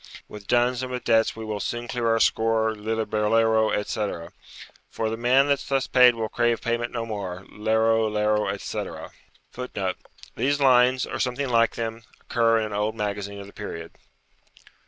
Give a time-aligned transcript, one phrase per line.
[0.27, 4.31] With duns and with debts we will soon clear our score, Lillibulero, etc.
[4.89, 9.11] For the man that's thus paid will crave payment no more, Lero, lero, etc.
[9.51, 9.97] [Footnote:
[10.35, 13.91] These lines, or something like them, occur in an old magazine of the period.